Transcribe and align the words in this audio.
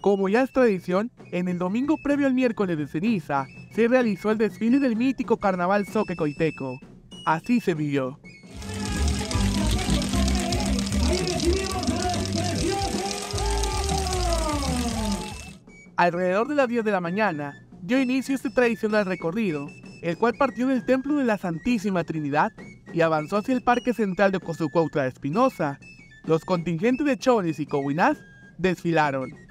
Como 0.00 0.30
ya 0.30 0.42
es 0.42 0.50
tradición, 0.50 1.10
en 1.30 1.48
el 1.48 1.58
domingo 1.58 1.98
previo 2.02 2.26
al 2.26 2.32
miércoles 2.32 2.78
de 2.78 2.86
ceniza, 2.86 3.46
se 3.74 3.86
realizó 3.86 4.30
el 4.30 4.38
desfile 4.38 4.78
del 4.78 4.96
mítico 4.96 5.36
carnaval 5.36 5.86
Soque 5.86 6.16
Coiteco. 6.16 6.80
Así 7.26 7.60
se 7.60 7.74
vivió. 7.74 8.18
Alrededor 15.96 16.48
de 16.48 16.54
las 16.54 16.66
10 16.66 16.82
de 16.82 16.92
la 16.92 17.02
mañana, 17.02 17.68
dio 17.82 18.00
inicio 18.00 18.34
este 18.34 18.48
tradicional 18.48 19.04
recorrido, 19.04 19.68
el 20.00 20.16
cual 20.16 20.32
partió 20.38 20.66
del 20.66 20.86
Templo 20.86 21.16
de 21.16 21.24
la 21.24 21.36
Santísima 21.36 22.04
Trinidad 22.04 22.52
y 22.94 23.02
avanzó 23.02 23.36
hacia 23.36 23.54
el 23.54 23.62
Parque 23.62 23.92
Central 23.92 24.32
de 24.32 24.40
Cozucuautla 24.40 25.06
Espinosa. 25.06 25.78
Los 26.24 26.46
contingentes 26.46 27.04
de 27.04 27.18
Chones 27.18 27.60
y 27.60 27.66
Cohuinaz 27.66 28.16
desfilaron. 28.56 29.49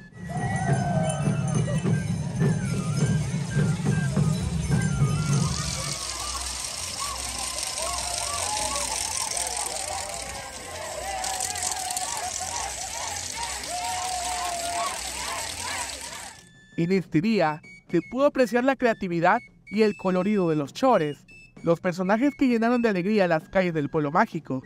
En 16.80 16.94
este 16.94 17.20
día 17.20 17.62
se 17.92 18.00
pudo 18.10 18.28
apreciar 18.28 18.64
la 18.64 18.78
creatividad 18.78 19.42
y 19.70 19.82
el 19.82 19.98
colorido 19.98 20.50
de 20.50 20.56
los 20.56 20.74
chores, 20.74 21.26
los 21.62 21.82
personajes 21.82 22.34
que 22.40 22.48
llenaron 22.48 22.82
de 22.82 22.88
alegría 22.88 23.28
las 23.28 23.50
calles 23.50 23.74
del 23.74 23.90
pueblo 23.90 24.12
mágico, 24.12 24.62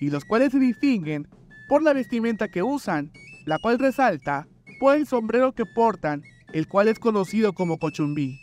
y 0.00 0.10
los 0.10 0.24
cuales 0.24 0.52
se 0.52 0.60
distinguen 0.60 1.26
por 1.68 1.82
la 1.82 1.92
vestimenta 1.92 2.46
que 2.46 2.62
usan, 2.62 3.10
la 3.46 3.58
cual 3.58 3.80
resalta 3.80 4.46
por 4.78 4.94
el 4.94 5.08
sombrero 5.08 5.56
que 5.56 5.64
portan, 5.66 6.22
el 6.52 6.68
cual 6.68 6.86
es 6.86 7.00
conocido 7.00 7.52
como 7.52 7.78
cochumbí. 7.80 8.38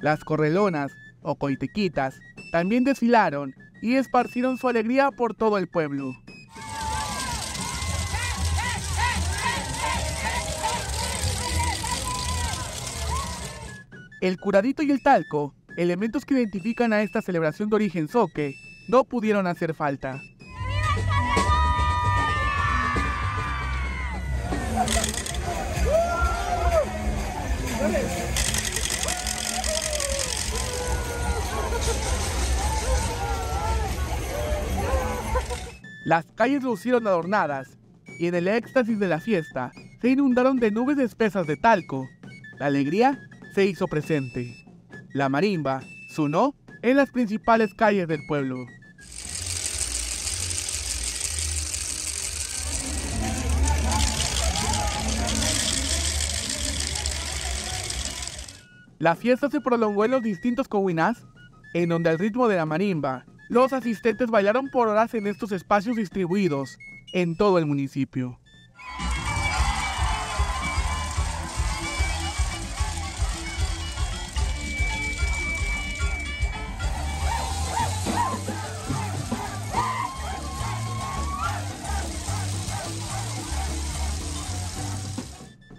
Las 0.00 0.24
correlonas 0.24 0.92
o 1.22 1.34
coitequitas 1.34 2.18
también 2.52 2.84
desfilaron 2.84 3.54
y 3.82 3.96
esparcieron 3.96 4.56
su 4.56 4.68
alegría 4.68 5.10
por 5.10 5.34
todo 5.34 5.58
el 5.58 5.68
pueblo. 5.68 6.12
El 14.20 14.38
curadito 14.38 14.82
y 14.82 14.90
el 14.90 15.02
talco, 15.02 15.54
elementos 15.76 16.26
que 16.26 16.34
identifican 16.34 16.92
a 16.92 17.02
esta 17.02 17.22
celebración 17.22 17.70
de 17.70 17.76
origen 17.76 18.08
soque, 18.08 18.54
no 18.88 19.04
pudieron 19.04 19.46
hacer 19.46 19.74
falta. 19.74 20.20
Las 36.04 36.24
calles 36.34 36.62
lucieron 36.62 37.06
adornadas 37.06 37.76
y 38.18 38.26
en 38.26 38.34
el 38.34 38.48
éxtasis 38.48 38.98
de 38.98 39.06
la 39.06 39.20
fiesta 39.20 39.70
se 40.00 40.08
inundaron 40.08 40.56
de 40.56 40.70
nubes 40.70 40.98
espesas 40.98 41.46
de 41.46 41.58
talco. 41.58 42.08
La 42.58 42.66
alegría 42.66 43.18
se 43.54 43.66
hizo 43.66 43.86
presente. 43.86 44.56
La 45.12 45.28
marimba 45.28 45.82
sonó 46.08 46.54
en 46.80 46.96
las 46.96 47.10
principales 47.10 47.74
calles 47.74 48.08
del 48.08 48.20
pueblo. 48.26 48.56
La 58.98 59.16
fiesta 59.16 59.50
se 59.50 59.60
prolongó 59.60 60.06
en 60.06 60.10
los 60.12 60.22
distintos 60.22 60.66
cohuinás, 60.66 61.26
en 61.74 61.90
donde 61.90 62.08
al 62.08 62.18
ritmo 62.18 62.48
de 62.48 62.56
la 62.56 62.66
marimba, 62.66 63.24
los 63.50 63.72
asistentes 63.72 64.30
bailaron 64.30 64.70
por 64.70 64.86
horas 64.86 65.12
en 65.14 65.26
estos 65.26 65.50
espacios 65.50 65.96
distribuidos 65.96 66.78
en 67.12 67.36
todo 67.36 67.58
el 67.58 67.66
municipio. 67.66 68.38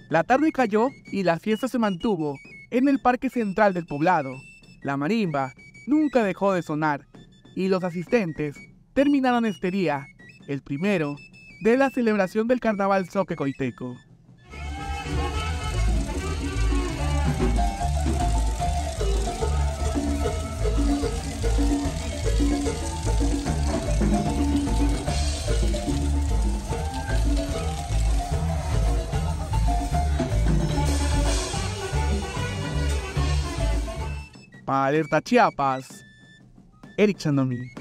La 0.09 0.25
tarde 0.25 0.51
cayó 0.51 0.89
y 1.09 1.23
la 1.23 1.39
fiesta 1.39 1.69
se 1.69 1.79
mantuvo 1.79 2.37
en 2.69 2.89
el 2.89 2.99
parque 2.99 3.29
central 3.29 3.73
del 3.73 3.85
poblado. 3.85 4.33
La 4.83 4.97
marimba 4.97 5.53
nunca 5.87 6.21
dejó 6.21 6.51
de 6.51 6.63
sonar 6.63 7.10
y 7.55 7.67
los 7.67 7.83
asistentes 7.83 8.55
terminaron 8.93 9.45
este 9.45 9.71
día, 9.71 10.07
el 10.47 10.61
primero, 10.61 11.15
de 11.61 11.77
la 11.77 11.89
celebración 11.89 12.47
del 12.47 12.59
carnaval 12.59 13.09
Soque 13.09 13.35
Coiteco. 13.35 13.95
Para 34.65 34.85
Alerta 34.85 35.21
Chiapas, 35.21 36.05
Eric 37.01 37.17
Chandomí. 37.17 37.80